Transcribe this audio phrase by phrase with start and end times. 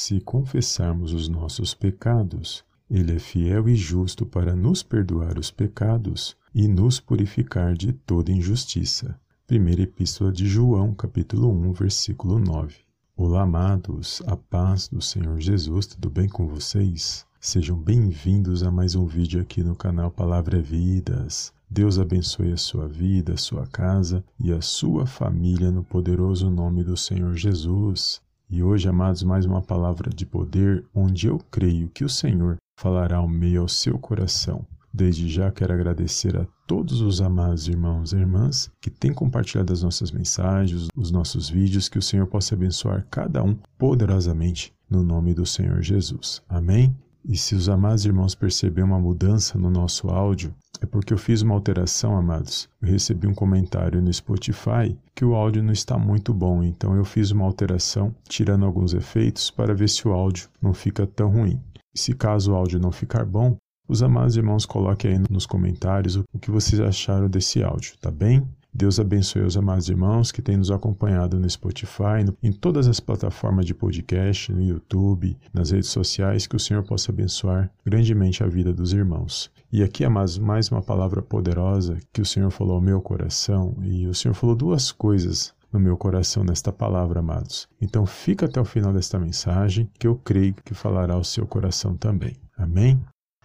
[0.00, 6.36] Se confessarmos os nossos pecados, Ele é fiel e justo para nos perdoar os pecados
[6.54, 9.18] e nos purificar de toda injustiça.
[9.44, 12.76] Primeira Epístola de João, capítulo 1, versículo 9.
[13.16, 17.26] Olá, amados, a paz do Senhor Jesus, tudo bem com vocês?
[17.40, 21.52] Sejam bem-vindos a mais um vídeo aqui no canal Palavra é Vidas.
[21.68, 26.84] Deus abençoe a sua vida, a sua casa e a sua família no poderoso nome
[26.84, 28.22] do Senhor Jesus.
[28.50, 33.18] E hoje, amados, mais uma palavra de poder onde eu creio que o Senhor falará
[33.18, 34.64] ao meio ao seu coração.
[34.92, 39.82] Desde já quero agradecer a todos os amados irmãos e irmãs que têm compartilhado as
[39.82, 45.34] nossas mensagens, os nossos vídeos, que o Senhor possa abençoar cada um poderosamente no nome
[45.34, 46.42] do Senhor Jesus.
[46.48, 46.96] Amém?
[47.22, 51.42] E se os amados irmãos perceberem uma mudança no nosso áudio, é porque eu fiz
[51.42, 52.68] uma alteração, amados.
[52.80, 57.04] Eu recebi um comentário no Spotify que o áudio não está muito bom, então eu
[57.04, 61.60] fiz uma alteração, tirando alguns efeitos para ver se o áudio não fica tão ruim.
[61.94, 63.56] E se caso o áudio não ficar bom,
[63.88, 68.46] os amados irmãos coloquem aí nos comentários o que vocês acharam desse áudio, tá bem?
[68.78, 73.00] Deus abençoe os amados irmãos que têm nos acompanhado no Spotify, no, em todas as
[73.00, 78.46] plataformas de podcast, no YouTube, nas redes sociais, que o Senhor possa abençoar grandemente a
[78.46, 79.50] vida dos irmãos.
[79.72, 84.06] E aqui, amados, mais uma palavra poderosa que o Senhor falou ao meu coração, e
[84.06, 87.68] o Senhor falou duas coisas no meu coração nesta palavra, amados.
[87.82, 91.96] Então fica até o final desta mensagem, que eu creio que falará ao seu coração
[91.96, 92.36] também.
[92.56, 92.96] Amém?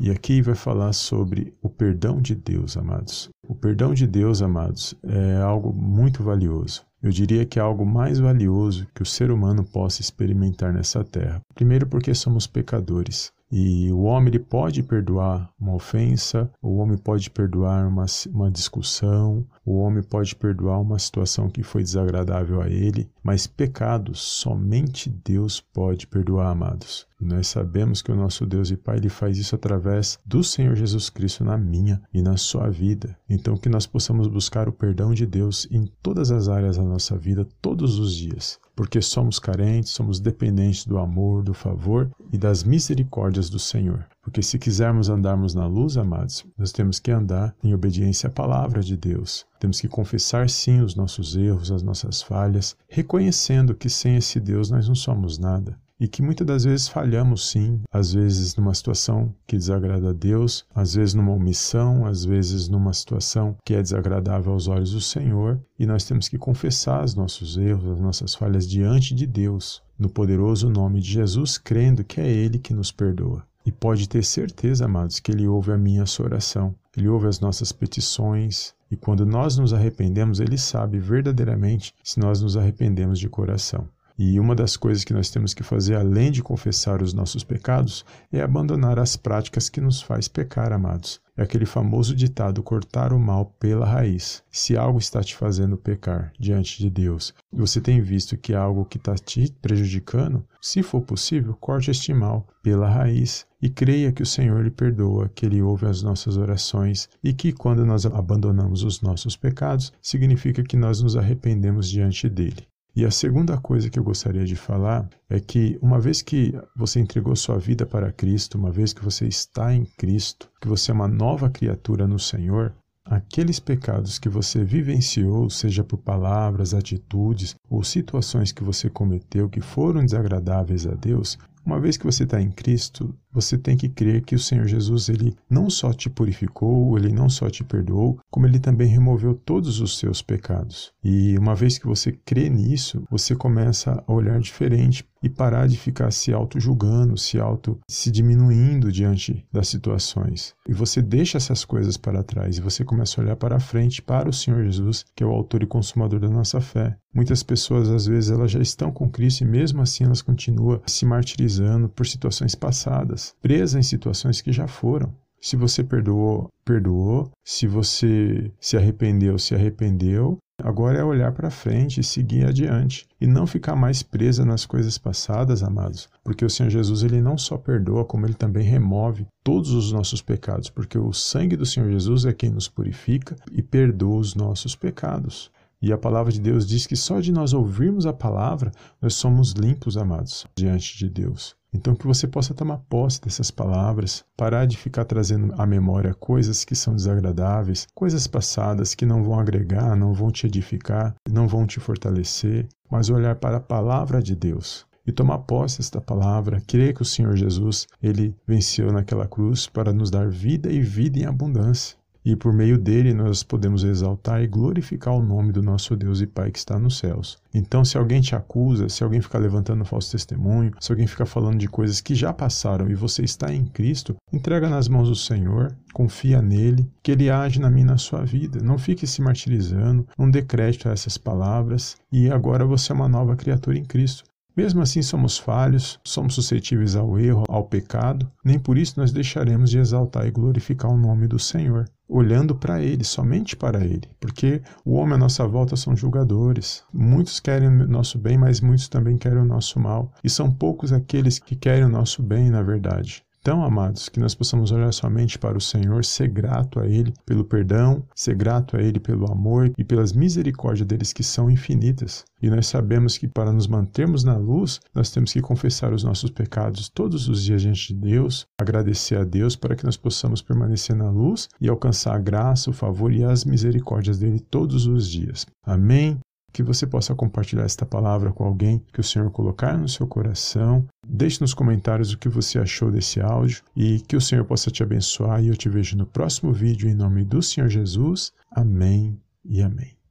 [0.00, 3.30] E aqui vai falar sobre o perdão de Deus, amados.
[3.52, 6.86] O perdão de Deus, amados, é algo muito valioso.
[7.02, 11.38] Eu diria que é algo mais valioso que o ser humano possa experimentar nessa terra.
[11.54, 13.30] Primeiro, porque somos pecadores.
[13.54, 19.46] E o homem ele pode perdoar uma ofensa, o homem pode perdoar uma, uma discussão,
[19.62, 25.60] o homem pode perdoar uma situação que foi desagradável a ele, mas pecados somente Deus
[25.60, 27.06] pode perdoar, amados.
[27.20, 30.74] E nós sabemos que o nosso Deus e Pai ele faz isso através do Senhor
[30.74, 33.18] Jesus Cristo na minha e na sua vida.
[33.28, 37.18] Então que nós possamos buscar o perdão de Deus em todas as áreas da nossa
[37.18, 42.64] vida todos os dias porque somos carentes, somos dependentes do amor, do favor e das
[42.64, 44.06] misericórdias do Senhor.
[44.22, 48.80] Porque se quisermos andarmos na luz, amados, nós temos que andar em obediência à palavra
[48.80, 49.44] de Deus.
[49.58, 54.70] Temos que confessar sim os nossos erros, as nossas falhas, reconhecendo que sem esse Deus
[54.70, 59.32] nós não somos nada e que muitas das vezes falhamos sim, às vezes numa situação
[59.46, 64.52] que desagrada a Deus, às vezes numa omissão, às vezes numa situação que é desagradável
[64.52, 68.68] aos olhos do Senhor, e nós temos que confessar os nossos erros, as nossas falhas
[68.68, 73.44] diante de Deus, no poderoso nome de Jesus, crendo que é Ele que nos perdoa.
[73.64, 77.70] E pode ter certeza, amados, que Ele ouve a minha oração, Ele ouve as nossas
[77.70, 83.86] petições, e quando nós nos arrependemos, Ele sabe verdadeiramente se nós nos arrependemos de coração.
[84.24, 88.04] E uma das coisas que nós temos que fazer, além de confessar os nossos pecados,
[88.30, 91.20] é abandonar as práticas que nos faz pecar, amados.
[91.36, 94.40] É aquele famoso ditado: cortar o mal pela raiz.
[94.48, 98.56] Se algo está te fazendo pecar diante de Deus e você tem visto que é
[98.56, 104.12] algo que está te prejudicando, se for possível, corte este mal pela raiz e creia
[104.12, 108.06] que o Senhor lhe perdoa, que Ele ouve as nossas orações e que quando nós
[108.06, 112.68] abandonamos os nossos pecados, significa que nós nos arrependemos diante dele.
[112.94, 117.00] E a segunda coisa que eu gostaria de falar é que, uma vez que você
[117.00, 120.94] entregou sua vida para Cristo, uma vez que você está em Cristo, que você é
[120.94, 127.82] uma nova criatura no Senhor, aqueles pecados que você vivenciou, seja por palavras, atitudes ou
[127.82, 132.50] situações que você cometeu que foram desagradáveis a Deus, uma vez que você está em
[132.50, 137.12] Cristo, você tem que crer que o Senhor Jesus ele não só te purificou, ele
[137.12, 140.92] não só te perdoou, como ele também removeu todos os seus pecados.
[141.02, 145.76] E uma vez que você crê nisso, você começa a olhar diferente e parar de
[145.76, 150.54] ficar se auto-julgando, se auto se diminuindo diante das situações.
[150.68, 154.28] E você deixa essas coisas para trás e você começa a olhar para frente para
[154.28, 156.96] o Senhor Jesus, que é o autor e consumador da nossa fé.
[157.14, 161.04] Muitas pessoas às vezes elas já estão com Cristo e mesmo assim elas continuam se
[161.04, 165.12] martirizando por situações passadas presa em situações que já foram.
[165.40, 167.28] Se você perdoou, perdoou.
[167.44, 170.38] Se você se arrependeu, se arrependeu.
[170.62, 174.96] Agora é olhar para frente e seguir adiante e não ficar mais presa nas coisas
[174.96, 179.72] passadas, amados, porque o Senhor Jesus ele não só perdoa, como ele também remove todos
[179.72, 184.20] os nossos pecados, porque o sangue do Senhor Jesus é quem nos purifica e perdoa
[184.20, 185.50] os nossos pecados.
[185.82, 188.70] E a palavra de Deus diz que só de nós ouvirmos a palavra,
[189.00, 191.56] nós somos limpos, amados, diante de Deus.
[191.74, 196.64] Então, que você possa tomar posse dessas palavras, parar de ficar trazendo à memória coisas
[196.64, 201.66] que são desagradáveis, coisas passadas que não vão agregar, não vão te edificar, não vão
[201.66, 206.94] te fortalecer, mas olhar para a palavra de Deus e tomar posse desta palavra, crer
[206.94, 211.24] que o Senhor Jesus, ele venceu naquela cruz para nos dar vida e vida em
[211.24, 216.20] abundância e por meio dele nós podemos exaltar e glorificar o nome do nosso Deus
[216.20, 217.38] e Pai que está nos céus.
[217.52, 221.58] Então, se alguém te acusa, se alguém ficar levantando falso testemunho, se alguém ficar falando
[221.58, 225.76] de coisas que já passaram e você está em Cristo, entrega nas mãos do Senhor,
[225.92, 228.60] confia nele, que ele age na minha na sua vida.
[228.62, 233.08] Não fique se martirizando, não dê crédito a essas palavras e agora você é uma
[233.08, 234.24] nova criatura em Cristo.
[234.54, 239.70] Mesmo assim, somos falhos, somos suscetíveis ao erro, ao pecado, nem por isso nós deixaremos
[239.70, 244.60] de exaltar e glorificar o nome do Senhor, olhando para Ele, somente para Ele, porque
[244.84, 246.84] o homem à nossa volta são julgadores.
[246.92, 250.92] Muitos querem o nosso bem, mas muitos também querem o nosso mal, e são poucos
[250.92, 253.24] aqueles que querem o nosso bem, na verdade.
[253.42, 257.44] Então, amados, que nós possamos olhar somente para o Senhor, ser grato a Ele pelo
[257.44, 262.24] perdão, ser grato a Ele pelo amor e pelas misericórdias deles que são infinitas.
[262.40, 266.30] E nós sabemos que para nos mantermos na luz, nós temos que confessar os nossos
[266.30, 270.94] pecados todos os dias diante de Deus, agradecer a Deus para que nós possamos permanecer
[270.94, 275.44] na luz e alcançar a graça, o favor e as misericórdias dele todos os dias.
[275.66, 276.20] Amém
[276.52, 280.86] que você possa compartilhar esta palavra com alguém que o Senhor colocar no seu coração.
[281.06, 284.82] Deixe nos comentários o que você achou desse áudio e que o Senhor possa te
[284.82, 285.42] abençoar.
[285.42, 288.32] E eu te vejo no próximo vídeo em nome do Senhor Jesus.
[288.50, 290.01] Amém e amém.